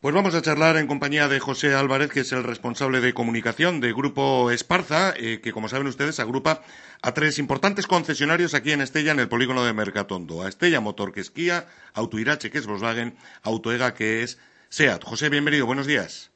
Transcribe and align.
Pues 0.00 0.14
vamos 0.14 0.36
a 0.36 0.42
charlar 0.42 0.76
en 0.76 0.86
compañía 0.86 1.26
de 1.26 1.40
José 1.40 1.74
Álvarez, 1.74 2.12
que 2.12 2.20
es 2.20 2.30
el 2.30 2.44
responsable 2.44 3.00
de 3.00 3.14
comunicación 3.14 3.80
de 3.80 3.92
Grupo 3.92 4.48
Esparza, 4.52 5.12
eh, 5.16 5.40
que 5.42 5.50
como 5.50 5.68
saben 5.68 5.88
ustedes 5.88 6.20
agrupa 6.20 6.62
a 7.02 7.14
tres 7.14 7.40
importantes 7.40 7.88
concesionarios 7.88 8.54
aquí 8.54 8.70
en 8.70 8.80
Estella, 8.80 9.10
en 9.10 9.18
el 9.18 9.28
polígono 9.28 9.64
de 9.64 9.72
Mercatondo. 9.72 10.44
A 10.44 10.48
Estella 10.48 10.78
Motor, 10.78 11.10
que 11.10 11.18
es 11.18 11.32
Kia, 11.32 11.66
Autoirache, 11.94 12.48
que 12.52 12.58
es 12.58 12.66
Volkswagen, 12.68 13.16
Autoega, 13.42 13.94
que 13.94 14.22
es 14.22 14.38
SEAT. 14.68 15.02
José, 15.02 15.30
bienvenido, 15.30 15.66
buenos 15.66 15.88
días. 15.88 16.30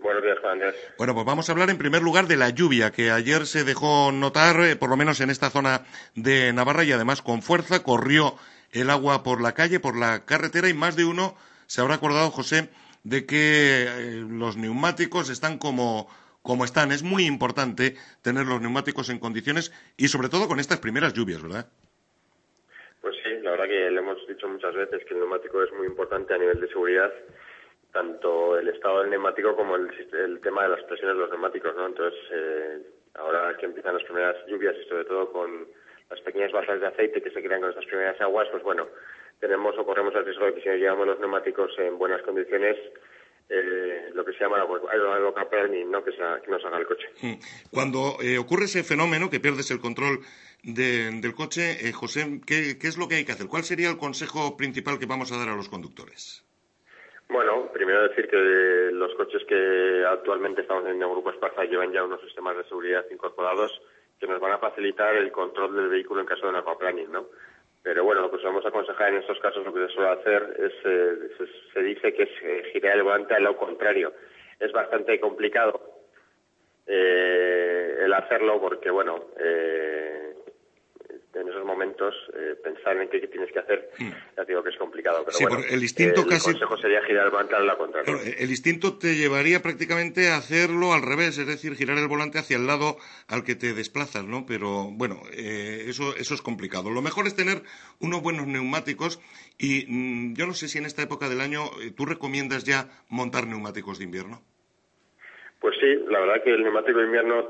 Buenos 0.00 0.24
días, 0.24 0.38
Juan 0.40 0.54
Andrés. 0.54 0.74
Bueno, 0.98 1.14
pues 1.14 1.24
vamos 1.24 1.48
a 1.48 1.52
hablar 1.52 1.70
en 1.70 1.78
primer 1.78 2.02
lugar 2.02 2.26
de 2.26 2.36
la 2.36 2.50
lluvia, 2.50 2.90
que 2.90 3.12
ayer 3.12 3.46
se 3.46 3.62
dejó 3.62 4.10
notar, 4.10 4.60
eh, 4.62 4.74
por 4.74 4.90
lo 4.90 4.96
menos 4.96 5.20
en 5.20 5.30
esta 5.30 5.50
zona 5.50 5.82
de 6.16 6.52
Navarra, 6.52 6.82
y 6.82 6.90
además 6.90 7.22
con 7.22 7.42
fuerza 7.42 7.84
corrió 7.84 8.34
el 8.72 8.90
agua 8.90 9.22
por 9.22 9.40
la 9.40 9.52
calle, 9.52 9.78
por 9.78 9.96
la 9.96 10.24
carretera, 10.24 10.68
y 10.68 10.74
más 10.74 10.96
de 10.96 11.04
uno 11.04 11.36
se 11.68 11.80
habrá 11.80 11.94
acordado, 11.94 12.32
José, 12.32 12.70
de 13.04 13.26
que 13.26 13.84
eh, 13.84 14.24
los 14.28 14.56
neumáticos 14.56 15.30
están 15.30 15.58
como, 15.58 16.08
como 16.42 16.64
están. 16.64 16.92
Es 16.92 17.02
muy 17.02 17.26
importante 17.26 17.96
tener 18.22 18.46
los 18.46 18.60
neumáticos 18.60 19.10
en 19.10 19.18
condiciones 19.18 19.72
y 19.96 20.08
sobre 20.08 20.28
todo 20.28 20.48
con 20.48 20.60
estas 20.60 20.80
primeras 20.80 21.14
lluvias, 21.14 21.42
¿verdad? 21.42 21.66
Pues 23.00 23.14
sí, 23.22 23.30
la 23.42 23.52
verdad 23.52 23.66
que 23.66 23.90
le 23.90 23.98
hemos 23.98 24.26
dicho 24.26 24.48
muchas 24.48 24.74
veces 24.74 25.04
que 25.04 25.14
el 25.14 25.20
neumático 25.20 25.62
es 25.62 25.72
muy 25.72 25.86
importante 25.86 26.34
a 26.34 26.38
nivel 26.38 26.60
de 26.60 26.68
seguridad, 26.68 27.12
tanto 27.92 28.58
el 28.58 28.68
estado 28.68 29.00
del 29.00 29.10
neumático 29.10 29.56
como 29.56 29.76
el, 29.76 29.88
el 30.12 30.40
tema 30.40 30.64
de 30.64 30.70
las 30.70 30.82
presiones 30.84 31.16
de 31.16 31.22
los 31.22 31.30
neumáticos, 31.30 31.74
¿no? 31.76 31.86
Entonces, 31.86 32.18
eh, 32.30 32.82
ahora 33.14 33.56
que 33.56 33.66
empiezan 33.66 33.94
las 33.94 34.04
primeras 34.04 34.36
lluvias 34.46 34.76
y 34.76 34.88
sobre 34.88 35.04
todo 35.04 35.32
con 35.32 35.66
las 36.10 36.20
pequeñas 36.20 36.52
basas 36.52 36.80
de 36.80 36.86
aceite 36.86 37.22
que 37.22 37.30
se 37.30 37.42
crean 37.42 37.60
con 37.60 37.70
estas 37.70 37.86
primeras 37.86 38.20
aguas, 38.20 38.48
pues 38.50 38.62
bueno, 38.62 38.88
tenemos 39.40 39.76
o 39.78 39.84
corremos 39.84 40.14
el 40.14 40.24
riesgo 40.24 40.46
de 40.46 40.54
que 40.54 40.62
si 40.62 40.68
no 40.68 40.76
llevamos 40.76 41.06
los 41.06 41.20
neumáticos 41.20 41.70
en 41.78 41.98
buenas 41.98 42.22
condiciones, 42.22 42.76
eh, 43.48 44.10
lo 44.12 44.24
que 44.24 44.32
se 44.32 44.40
llama 44.40 44.58
la 44.58 44.64
¿no? 44.66 46.04
Que, 46.04 46.10
que, 46.12 46.50
nos 46.50 46.64
haga 46.64 46.78
el 46.78 46.86
coche. 46.86 47.08
Cuando 47.70 48.16
eh, 48.20 48.36
ocurre 48.38 48.64
ese 48.64 48.82
fenómeno 48.82 49.30
que 49.30 49.40
pierdes 49.40 49.70
el 49.70 49.80
control 49.80 50.20
del 50.62 51.34
coche, 51.34 51.88
eh, 51.88 51.92
José, 51.92 52.40
¿qué, 52.46 52.76
es 52.82 52.98
lo 52.98 53.08
que 53.08 53.16
hay 53.16 53.24
que 53.24 53.32
hacer? 53.32 53.46
¿Cuál 53.46 53.62
sería 53.62 53.88
el 53.88 53.96
consejo 53.96 54.56
principal 54.56 54.98
que 54.98 55.06
vamos 55.06 55.32
a 55.32 55.38
dar 55.38 55.48
a 55.48 55.56
los 55.56 55.68
conductores? 55.68 56.44
Bueno, 57.30 57.70
primero 57.72 58.08
decir 58.08 58.28
que 58.28 58.90
los 58.92 59.14
coches 59.14 59.42
que 59.46 60.04
actualmente 60.06 60.62
estamos 60.62 60.84
en 60.86 61.00
el 61.00 61.08
Grupo 61.08 61.30
Esparza 61.30 61.64
llevan 61.64 61.92
ya 61.92 62.04
unos 62.04 62.20
sistemas 62.22 62.56
de 62.56 62.64
seguridad 62.64 63.04
incorporados 63.10 63.80
que 64.18 64.26
nos 64.26 64.40
van 64.40 64.52
a 64.52 64.58
facilitar 64.58 65.14
el 65.14 65.30
control 65.30 65.76
del 65.76 65.88
vehículo 65.88 66.20
en 66.20 66.26
caso 66.26 66.42
de 66.42 66.48
un 66.48 66.56
aquaplaning, 66.56 67.12
¿no? 67.12 67.26
Pero 67.82 68.04
bueno, 68.04 68.22
lo 68.22 68.30
que 68.30 68.44
vamos 68.44 68.64
a 68.64 68.68
aconsejar 68.68 69.12
en 69.12 69.20
estos 69.20 69.38
casos, 69.40 69.64
lo 69.64 69.72
que 69.72 69.86
se 69.86 69.94
suele 69.94 70.10
hacer 70.10 70.56
es, 70.58 70.72
eh, 70.84 71.48
se, 71.72 71.82
dice 71.82 72.12
que 72.12 72.24
es 72.24 72.30
eh, 72.42 72.70
girar 72.72 72.96
el 72.96 73.02
volante 73.02 73.34
al 73.34 73.44
lado 73.44 73.56
contrario. 73.56 74.12
Es 74.58 74.72
bastante 74.72 75.18
complicado 75.20 75.80
eh, 76.86 77.98
el 78.00 78.12
hacerlo 78.12 78.60
porque, 78.60 78.90
bueno, 78.90 79.26
en 81.40 81.48
esos 81.48 81.64
momentos 81.64 82.14
eh, 82.34 82.54
pensar 82.62 82.96
en 82.96 83.08
qué, 83.08 83.20
tienes 83.28 83.52
que 83.52 83.58
hacer, 83.58 83.90
hmm. 83.98 84.10
ya 84.36 84.44
digo 84.44 84.62
que 84.62 84.70
es 84.70 84.76
complicado. 84.76 85.24
Pero 85.24 85.48
bueno, 85.48 85.64
el 85.70 85.82
instinto 85.82 86.26
casi... 86.26 86.52
consejo 86.52 86.76
sería 86.76 87.02
girar 87.02 87.26
el 87.26 87.30
volante 87.30 87.54
a 87.54 87.60
la 87.60 87.76
contraria. 87.76 88.14
el 88.38 88.50
instinto 88.50 88.98
te 88.98 89.14
llevaría 89.16 89.60
prácticamente 89.62 90.28
a 90.28 90.36
hacerlo 90.36 90.92
al 90.92 91.02
revés, 91.02 91.38
es 91.38 91.46
decir, 91.46 91.74
girar 91.74 91.98
el 91.98 92.08
volante 92.08 92.38
hacia 92.38 92.56
el 92.56 92.66
lado 92.66 92.96
al 93.28 93.44
que 93.44 93.54
te 93.54 93.74
desplazas, 93.74 94.24
¿no? 94.24 94.44
Pero 94.46 94.88
bueno, 94.90 95.22
eh, 95.32 95.84
eso, 95.88 96.14
eso 96.16 96.34
es 96.34 96.42
complicado. 96.42 96.90
Lo 96.90 97.02
mejor 97.02 97.26
es 97.26 97.36
tener 97.36 97.62
unos 98.00 98.22
buenos 98.22 98.46
neumáticos 98.46 99.20
y 99.58 99.86
mm, 99.88 100.34
yo 100.34 100.46
no 100.46 100.54
sé 100.54 100.68
si 100.68 100.78
en 100.78 100.86
esta 100.86 101.02
época 101.02 101.28
del 101.28 101.40
año 101.40 101.64
eh, 101.82 101.92
tú 101.96 102.06
recomiendas 102.06 102.64
ya 102.64 102.88
montar 103.08 103.46
neumáticos 103.46 103.98
de 103.98 104.04
invierno. 104.04 104.42
Pues 105.60 105.74
sí, 105.80 106.04
la 106.08 106.20
verdad 106.20 106.42
que 106.44 106.54
el 106.54 106.62
neumático 106.62 106.98
de 106.98 107.06
invierno 107.06 107.48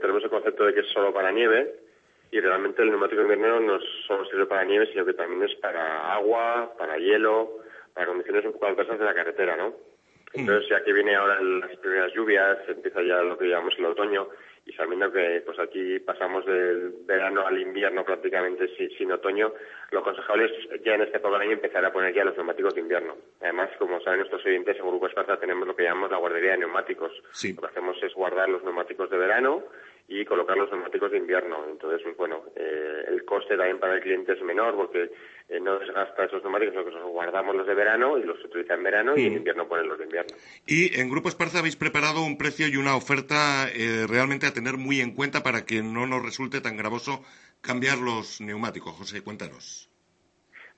tenemos 0.00 0.22
el 0.22 0.30
concepto 0.30 0.64
de 0.64 0.74
que 0.74 0.80
es 0.80 0.86
solo 0.94 1.12
para 1.12 1.32
nieve, 1.32 1.85
y 2.30 2.40
realmente 2.40 2.82
el 2.82 2.90
neumático 2.90 3.22
de 3.22 3.34
invierno 3.34 3.60
no 3.60 3.78
solo 4.06 4.24
sirve 4.26 4.46
para 4.46 4.64
nieve, 4.64 4.88
sino 4.92 5.04
que 5.04 5.14
también 5.14 5.42
es 5.42 5.54
para 5.56 6.12
agua, 6.14 6.72
para 6.76 6.98
hielo, 6.98 7.58
para 7.94 8.06
condiciones 8.06 8.44
un 8.44 8.52
poco 8.52 8.66
adversas 8.66 8.98
de 8.98 9.04
la 9.04 9.14
carretera, 9.14 9.56
¿no? 9.56 9.68
Mm. 9.68 10.40
Entonces, 10.40 10.68
ya 10.68 10.82
que 10.82 10.92
viene 10.92 11.14
ahora 11.14 11.40
las 11.40 11.76
primeras 11.76 12.12
lluvias, 12.12 12.58
empieza 12.68 13.02
ya 13.02 13.22
lo 13.22 13.38
que 13.38 13.48
llamamos 13.48 13.74
el 13.78 13.86
otoño, 13.86 14.28
y 14.66 14.72
sabiendo 14.72 15.12
que 15.12 15.42
pues 15.46 15.58
aquí 15.60 16.00
pasamos 16.00 16.44
del 16.44 16.92
verano 17.06 17.46
al 17.46 17.56
invierno 17.56 18.04
prácticamente 18.04 18.68
sin, 18.98 19.12
otoño, 19.12 19.52
lo 19.92 20.00
aconsejable 20.00 20.46
es 20.46 20.82
ya 20.84 20.96
en 20.96 21.02
este 21.02 21.18
época 21.18 21.38
año 21.38 21.52
empezar 21.52 21.84
a 21.84 21.92
poner 21.92 22.12
ya 22.12 22.24
los 22.24 22.36
neumáticos 22.36 22.74
de 22.74 22.80
invierno. 22.80 23.16
Además, 23.40 23.70
como 23.78 24.00
saben 24.00 24.18
nuestros 24.18 24.44
oyentes, 24.44 24.76
en 24.76 24.88
Grupo 24.88 25.06
Esparta 25.06 25.38
tenemos 25.38 25.68
lo 25.68 25.76
que 25.76 25.84
llamamos 25.84 26.10
la 26.10 26.18
guardería 26.18 26.52
de 26.52 26.58
neumáticos. 26.58 27.12
Lo 27.54 27.62
que 27.62 27.66
hacemos 27.68 27.96
es 28.02 28.12
guardar 28.12 28.48
los 28.48 28.64
neumáticos 28.64 29.08
de 29.08 29.16
verano 29.16 29.62
y 30.08 30.24
colocar 30.24 30.56
los 30.56 30.70
neumáticos 30.70 31.10
de 31.10 31.18
invierno. 31.18 31.64
Entonces, 31.68 32.00
pues, 32.02 32.16
bueno, 32.16 32.44
eh, 32.54 33.04
el 33.08 33.24
coste 33.24 33.56
también 33.56 33.78
para 33.78 33.94
el 33.94 34.00
cliente 34.00 34.32
es 34.32 34.42
menor 34.42 34.76
porque 34.76 35.10
eh, 35.48 35.60
no 35.60 35.78
desgasta 35.78 36.24
esos 36.24 36.42
neumáticos, 36.42 36.74
sino 36.74 36.84
que 36.84 36.92
los 36.92 37.10
guardamos 37.10 37.56
los 37.56 37.66
de 37.66 37.74
verano 37.74 38.16
y 38.18 38.22
los 38.22 38.42
utiliza 38.44 38.74
en 38.74 38.82
verano 38.84 39.16
y 39.16 39.26
en 39.26 39.32
invierno 39.34 39.66
ponen 39.68 39.88
los 39.88 39.98
de 39.98 40.04
invierno. 40.04 40.36
Y 40.66 40.98
en 41.00 41.10
Grupo 41.10 41.28
Esparza 41.28 41.58
habéis 41.58 41.76
preparado 41.76 42.24
un 42.24 42.38
precio 42.38 42.68
y 42.68 42.76
una 42.76 42.96
oferta 42.96 43.68
eh, 43.74 44.06
realmente 44.08 44.46
a 44.46 44.52
tener 44.54 44.76
muy 44.76 45.00
en 45.00 45.14
cuenta 45.14 45.42
para 45.42 45.64
que 45.64 45.82
no 45.82 46.06
nos 46.06 46.24
resulte 46.24 46.60
tan 46.60 46.76
gravoso 46.76 47.24
cambiar 47.60 47.98
los 47.98 48.40
neumáticos. 48.40 48.92
José, 48.92 49.22
cuéntanos. 49.22 49.90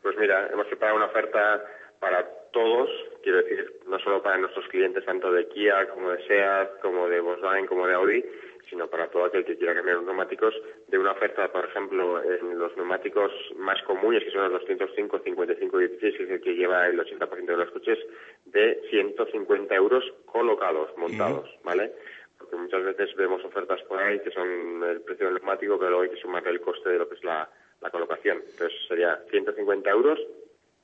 Pues 0.02 0.16
mira, 0.18 0.48
hemos 0.52 0.66
preparado 0.68 0.96
una 0.96 1.06
oferta 1.06 1.64
para 2.00 2.26
todos, 2.52 2.90
quiero 3.22 3.38
decir, 3.38 3.80
no 3.86 3.98
solo 3.98 4.22
para 4.22 4.38
nuestros 4.38 4.66
clientes, 4.68 5.04
tanto 5.04 5.32
de 5.32 5.48
Kia 5.48 5.88
como 5.90 6.10
de 6.10 6.26
SEAT, 6.26 6.80
como 6.80 7.08
de 7.08 7.20
Volkswagen, 7.20 7.66
como 7.66 7.86
de 7.86 7.94
Audi, 7.94 8.24
sino 8.68 8.88
para 8.88 9.08
todo 9.08 9.24
aquel 9.24 9.44
que 9.44 9.56
quiera 9.56 9.74
cambiar 9.74 9.96
los 9.96 10.06
neumáticos, 10.06 10.54
de 10.88 10.98
una 10.98 11.12
oferta, 11.12 11.50
por 11.50 11.64
ejemplo, 11.64 12.22
en 12.22 12.58
los 12.58 12.76
neumáticos 12.76 13.32
más 13.56 13.80
comunes, 13.82 14.22
que 14.24 14.30
son 14.30 14.42
los 14.42 14.60
205, 14.60 15.18
55 15.20 15.80
y 15.80 15.88
16, 15.88 16.16
que 16.16 16.22
es 16.24 16.30
el 16.30 16.40
que 16.40 16.54
lleva 16.54 16.86
el 16.86 16.98
80% 16.98 17.46
de 17.46 17.56
los 17.56 17.70
coches, 17.70 17.98
de 18.46 18.80
150 18.90 19.74
euros 19.74 20.04
colocados, 20.26 20.96
montados, 20.96 21.48
¿vale? 21.64 21.92
Porque 22.38 22.56
muchas 22.56 22.84
veces 22.84 23.14
vemos 23.16 23.44
ofertas 23.44 23.80
por 23.82 23.98
ahí 23.98 24.20
que 24.20 24.30
son 24.30 24.82
el 24.84 25.00
precio 25.02 25.26
del 25.26 25.36
neumático, 25.36 25.78
pero 25.78 25.90
luego 25.90 26.02
hay 26.04 26.10
que 26.10 26.20
sumarle 26.20 26.50
el 26.50 26.60
coste 26.60 26.90
de 26.90 26.98
lo 26.98 27.08
que 27.08 27.16
es 27.16 27.24
la, 27.24 27.48
colocación. 27.90 28.42
Entonces 28.50 28.72
sería 28.86 29.18
150 29.30 29.88
euros 29.90 30.18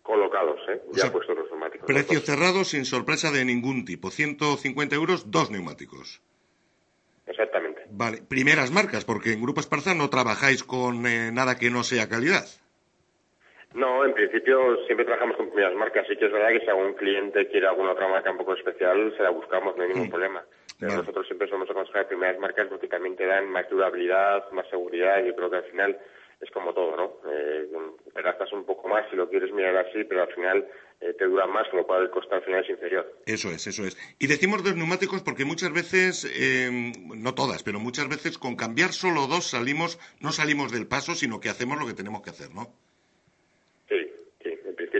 colocados, 0.04 0.60
¿eh? 0.68 0.80
ya 0.92 1.10
puestos 1.10 1.36
los 1.36 1.50
neumáticos. 1.50 1.86
Precio 1.86 2.20
cerrado 2.20 2.62
sin 2.62 2.84
sorpresa 2.84 3.32
de 3.32 3.44
ningún 3.44 3.84
tipo. 3.84 4.10
150 4.10 4.94
euros, 4.94 5.30
dos 5.32 5.50
neumáticos. 5.50 6.22
Exactamente. 7.26 7.82
Vale, 7.90 8.18
primeras 8.28 8.70
marcas, 8.70 9.04
porque 9.04 9.32
en 9.32 9.42
Grupo 9.42 9.60
Esparza 9.60 9.94
no 9.94 10.10
trabajáis 10.10 10.62
con 10.62 11.06
eh, 11.06 11.32
nada 11.32 11.56
que 11.56 11.70
no 11.70 11.82
sea 11.82 12.08
calidad. 12.08 12.44
No, 13.72 14.04
en 14.04 14.12
principio 14.12 14.76
siempre 14.84 15.04
trabajamos 15.04 15.36
con 15.36 15.48
primeras 15.48 15.74
marcas. 15.74 16.06
Sí 16.06 16.16
que 16.16 16.26
es 16.26 16.32
verdad 16.32 16.50
que 16.50 16.60
si 16.60 16.68
algún 16.68 16.92
cliente 16.92 17.48
quiere 17.48 17.66
alguna 17.66 17.92
otra 17.92 18.06
marca 18.06 18.30
un 18.30 18.36
poco 18.36 18.54
especial, 18.54 19.12
se 19.16 19.22
la 19.22 19.30
buscamos, 19.30 19.74
no 19.76 19.82
hay 19.82 19.88
ningún 19.88 20.08
mm. 20.08 20.10
problema. 20.10 20.44
Pero 20.78 20.96
nosotros 20.96 21.26
siempre 21.26 21.48
somos 21.48 21.68
aconsejar 21.70 22.06
primeras 22.06 22.38
marcas 22.38 22.68
porque 22.68 22.88
también 22.88 23.16
te 23.16 23.26
dan 23.26 23.48
más 23.48 23.68
durabilidad, 23.70 24.50
más 24.52 24.68
seguridad. 24.68 25.24
Yo 25.24 25.34
creo 25.34 25.50
que 25.50 25.56
al 25.56 25.64
final 25.64 25.98
es 26.40 26.50
como 26.50 26.74
todo, 26.74 26.94
¿no? 26.94 27.30
Eh, 27.32 27.68
te 28.14 28.22
gastas 28.22 28.52
un 28.52 28.64
poco 28.64 28.88
más 28.88 29.04
si 29.10 29.16
lo 29.16 29.28
quieres 29.28 29.52
mirar 29.52 29.76
así, 29.76 30.04
pero 30.04 30.22
al 30.22 30.32
final 30.32 30.66
eh, 31.00 31.14
te 31.18 31.26
dura 31.26 31.46
más, 31.46 31.68
con 31.68 31.80
lo 31.80 31.86
cual 31.86 32.04
el 32.04 32.10
coste 32.10 32.34
al 32.34 32.42
final 32.42 32.62
es 32.62 32.70
inferior. 32.70 33.20
Eso 33.26 33.50
es, 33.50 33.66
eso 33.66 33.84
es. 33.84 33.98
Y 34.18 34.28
decimos 34.28 34.62
dos 34.62 34.76
neumáticos 34.76 35.22
porque 35.22 35.44
muchas 35.44 35.72
veces, 35.72 36.24
eh, 36.24 36.92
no 37.14 37.34
todas, 37.34 37.62
pero 37.62 37.80
muchas 37.80 38.08
veces 38.08 38.38
con 38.38 38.56
cambiar 38.56 38.92
solo 38.92 39.26
dos 39.26 39.50
salimos, 39.50 39.98
no 40.20 40.30
salimos 40.30 40.72
del 40.72 40.86
paso, 40.86 41.14
sino 41.14 41.40
que 41.40 41.48
hacemos 41.48 41.78
lo 41.78 41.86
que 41.86 41.94
tenemos 41.94 42.22
que 42.22 42.30
hacer, 42.30 42.54
¿no? 42.54 42.72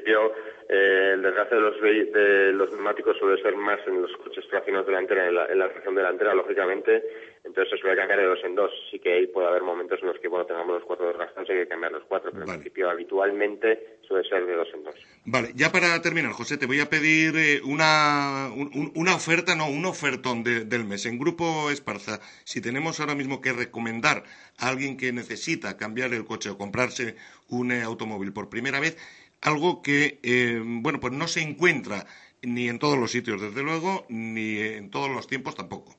Principio, 0.05 0.33
eh, 0.69 1.13
el 1.15 1.23
desgaste 1.23 1.55
de 1.55 1.61
los, 1.61 1.81
de 1.81 2.53
los 2.53 2.71
neumáticos 2.73 3.17
suele 3.19 3.41
ser 3.43 3.57
más 3.57 3.81
en 3.87 4.03
los 4.03 4.11
coches 4.19 4.47
traccionados 4.49 4.87
delantera, 4.87 5.29
en 5.29 5.35
la, 5.35 5.47
en 5.47 5.59
la 5.59 5.69
tracción 5.71 5.95
delantera, 5.95 6.35
lógicamente, 6.35 7.03
entonces 7.43 7.71
se 7.71 7.79
suele 7.79 7.97
cambiar 7.97 8.21
de 8.21 8.27
dos 8.27 8.39
en 8.45 8.55
dos. 8.55 8.71
Sí 8.91 8.99
que 8.99 9.15
ahí 9.15 9.27
puede 9.27 9.49
haber 9.49 9.63
momentos 9.63 9.99
en 10.03 10.09
los 10.09 10.19
que 10.19 10.29
bueno 10.29 10.45
tengamos 10.45 10.77
los 10.77 10.85
cuatro 10.85 11.09
desgastados 11.09 11.49
y 11.49 11.53
hay 11.53 11.59
que 11.61 11.69
cambiar 11.69 11.93
los 11.93 12.05
cuatro, 12.05 12.31
pero 12.33 12.45
en 12.45 12.53
principio 12.53 12.91
habitualmente 12.91 13.99
suele 14.07 14.29
ser 14.29 14.45
de 14.45 14.55
dos 14.55 14.69
en 14.75 14.85
dos. 14.85 14.95
Vale, 15.25 15.49
ya 15.55 15.73
para 15.73 16.01
terminar, 16.03 16.33
José, 16.33 16.59
te 16.59 16.67
voy 16.67 16.81
a 16.81 16.91
pedir 16.91 17.35
eh, 17.37 17.61
una, 17.65 18.51
una 18.95 19.15
oferta, 19.15 19.55
no, 19.55 19.69
un 19.69 19.87
ofertón 19.87 20.45
del 20.45 20.85
mes. 20.85 21.07
En 21.07 21.19
Grupo 21.19 21.71
Esparza, 21.71 22.21
si 22.45 22.61
tenemos 22.61 23.01
ahora 23.01 23.15
mismo 23.15 23.41
que 23.41 23.53
recomendar 23.53 24.25
a 24.59 24.69
alguien 24.69 24.99
que 24.99 25.13
necesita 25.13 25.79
cambiar 25.79 26.13
el 26.13 26.25
coche 26.25 26.51
o 26.51 26.59
comprarse 26.59 27.17
un 27.49 27.73
eh, 27.73 27.83
automóvil 27.83 28.33
por 28.33 28.49
primera 28.49 28.81
vez, 28.81 28.97
algo 29.45 29.83
que, 29.83 30.19
eh, 30.23 30.61
bueno, 30.63 30.99
pues 31.01 31.13
no 31.13 31.29
se 31.29 31.41
encuentra 31.41 32.07
ni 32.43 32.69
en 32.69 32.79
todos 32.79 32.99
los 32.99 33.11
sitios, 33.11 33.41
desde 33.41 33.63
luego, 33.63 34.05
ni 34.09 34.59
en 34.59 34.91
todos 34.91 35.11
los 35.11 35.27
tiempos 35.27 35.55
tampoco. 35.55 35.95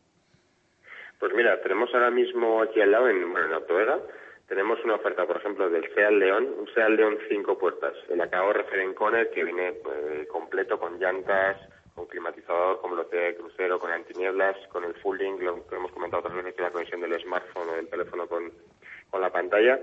Pues 1.20 1.34
mira, 1.34 1.62
tenemos 1.62 1.90
ahora 1.94 2.12
mismo 2.12 2.62
aquí 2.62 2.82
al 2.82 2.92
lado, 2.92 3.10
en, 3.10 3.32
bueno, 3.32 3.48
en 3.48 3.54
tenemos 4.48 4.84
una 4.84 4.96
oferta, 4.96 5.26
por 5.26 5.38
ejemplo, 5.38 5.70
del 5.70 5.92
Seat 5.96 6.12
León, 6.12 6.48
un 6.60 6.68
Seat 6.74 6.90
León 6.90 7.18
cinco 7.30 7.58
puertas, 7.58 7.94
el 8.10 8.22
acabado 8.22 8.54
Referent 8.54 8.94
Conner 8.94 9.32
que 9.32 9.44
viene 9.44 9.70
eh, 9.70 10.28
completo 10.30 10.80
con 10.80 11.00
llantas, 11.00 11.58
con 11.96 12.06
climatizador, 12.06 12.80
con 12.80 12.92
velocidad 12.92 13.24
de 13.24 13.36
crucero, 13.36 13.80
con 13.80 13.90
antinieblas, 13.92 14.56
con 14.68 14.84
el 14.84 14.94
full 14.96 15.18
link, 15.18 15.42
lo 15.42 15.66
que 15.66 15.76
hemos 15.76 15.92
comentado 15.92 16.20
otras 16.20 16.36
veces, 16.36 16.54
que 16.54 16.62
la 16.62 16.70
conexión 16.70 17.02
del 17.02 17.20
smartphone 17.22 17.70
o 17.70 17.76
del 17.76 17.88
teléfono 17.88 18.28
con, 18.28 18.52
con 19.10 19.22
la 19.22 19.32
pantalla, 19.32 19.80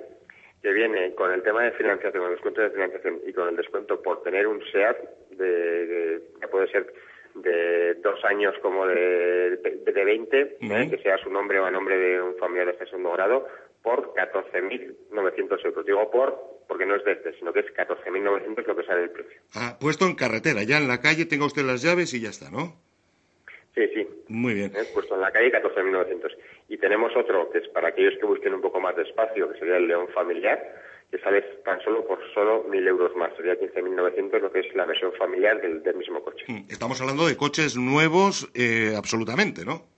que 0.63 0.73
viene 0.73 1.15
con 1.15 1.33
el 1.33 1.43
tema 1.43 1.65
de 1.65 1.73
financiación, 1.73 2.23
con 2.23 2.31
el 2.31 2.37
descuento 2.37 2.61
de 2.61 2.71
financiación 2.71 3.21
y 3.27 3.33
con 3.33 3.49
el 3.49 3.57
descuento 3.57 4.01
por 4.01 4.23
tener 4.23 4.47
un 4.47 4.63
SEAT, 4.71 4.97
de, 5.31 6.23
que 6.41 6.49
puede 6.49 6.71
ser 6.71 6.93
de 7.35 7.95
dos 7.95 8.23
años 8.25 8.55
como 8.63 8.87
de, 8.87 9.57
de, 9.57 10.05
20, 10.05 10.41
¿eh? 10.61 10.91
que 10.91 10.99
sea 11.03 11.19
su 11.19 11.31
nombre 11.31 11.59
o 11.59 11.65
a 11.65 11.71
nombre 11.71 11.97
de 11.97 12.23
un 12.23 12.37
familiar 12.37 12.77
de 12.77 12.87
segundo 12.87 13.13
grado, 13.13 13.49
por 13.83 14.15
14.900 14.15 15.65
euros. 15.65 15.87
Digo 15.87 16.11
por 16.11 16.53
porque 16.69 16.87
no 16.87 16.95
es 16.95 17.05
de 17.05 17.13
este, 17.13 17.37
sino 17.39 17.53
que 17.53 17.61
es 17.61 17.67
14.900 17.67 18.67
lo 18.67 18.77
que 18.77 18.85
sale 18.85 19.03
el 19.03 19.11
precio. 19.11 19.41
Ah, 19.55 19.77
puesto 19.81 20.07
en 20.07 20.15
carretera, 20.15 20.63
ya 20.63 20.79
en 20.79 20.89
la 20.89 21.01
calle 21.01 21.27
tenga 21.27 21.47
usted 21.47 21.63
las 21.63 21.83
llaves 21.83 22.15
y 22.15 22.21
ya 22.21 22.31
está, 22.31 22.51
¿no? 22.51 22.77
Sí, 23.75 23.89
sí. 23.95 24.07
Muy 24.29 24.55
bien. 24.55 24.73
¿Eh? 24.75 24.85
Puesto 24.93 25.15
en 25.15 25.23
la 25.23 25.31
calle 25.31 25.51
14.900. 25.51 26.37
Y 26.69 26.77
tenemos 26.79 27.15
otro 27.17 27.51
que 27.51 27.59
es 27.59 27.69
para 27.69 27.89
aquellos 27.89 28.15
que 28.19 28.27
busquen 28.27 28.55
un 28.55 28.61
poco 28.61 28.81
más 28.81 28.95
de 28.97 29.03
espacio, 29.03 29.51
que 29.51 29.59
sería 29.59 29.77
el 29.77 29.89
León 29.89 30.09
Familiar, 30.15 30.61
que 31.11 31.19
sale 31.19 31.43
tan 31.65 31.81
solo 31.83 32.07
por 32.07 32.19
solo 32.35 32.67
1.000 32.69 32.89
euros 32.89 33.17
más. 33.17 33.35
Sería 33.37 33.59
15.900 33.59 34.41
lo 34.41 34.53
que 34.53 34.61
es 34.61 34.75
la 34.75 34.85
versión 34.85 35.13
familiar 35.15 35.61
del, 35.61 35.95
mismo 35.95 36.23
coche. 36.23 36.45
Mm, 36.49 36.71
estamos 36.71 37.01
hablando 37.01 37.27
de 37.27 37.37
coches 37.37 37.77
nuevos 37.77 38.51
eh, 38.55 38.95
absolutamente, 38.97 39.65
¿no? 39.65 39.92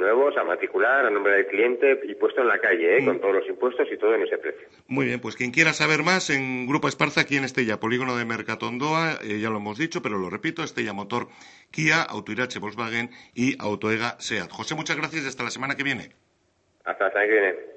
Nuevos, 0.00 0.36
a 0.36 0.44
matricular, 0.44 1.06
a 1.06 1.10
nombre 1.10 1.34
del 1.34 1.46
cliente 1.46 2.00
y 2.04 2.14
puesto 2.14 2.40
en 2.40 2.48
la 2.48 2.58
calle, 2.58 2.96
¿eh? 2.96 3.04
con 3.04 3.16
mm. 3.16 3.20
todos 3.20 3.34
los 3.34 3.48
impuestos 3.48 3.86
y 3.92 3.98
todo 3.98 4.14
en 4.14 4.22
ese 4.22 4.38
precio. 4.38 4.66
Muy 4.88 5.06
bien, 5.06 5.20
pues 5.20 5.36
quien 5.36 5.50
quiera 5.50 5.72
saber 5.72 6.02
más, 6.02 6.30
en 6.30 6.66
Grupo 6.66 6.88
Esparza, 6.88 7.20
aquí 7.20 7.36
en 7.36 7.44
Estella, 7.44 7.78
polígono 7.78 8.16
de 8.16 8.24
Mercatondoa, 8.24 9.18
eh, 9.22 9.38
ya 9.40 9.50
lo 9.50 9.58
hemos 9.58 9.78
dicho, 9.78 10.02
pero 10.02 10.18
lo 10.18 10.30
repito, 10.30 10.64
Estella 10.64 10.92
Motor, 10.92 11.28
Kia, 11.70 12.02
Autoirache 12.02 12.58
Volkswagen 12.58 13.10
y 13.34 13.54
Autoega 13.60 14.16
SEAT. 14.18 14.50
José, 14.50 14.74
muchas 14.74 14.96
gracias 14.96 15.24
y 15.24 15.28
hasta 15.28 15.44
la 15.44 15.50
semana 15.50 15.76
que 15.76 15.84
viene. 15.84 16.10
Hasta 16.84 17.04
la 17.04 17.10
semana 17.10 17.26
que 17.26 17.32
viene. 17.32 17.69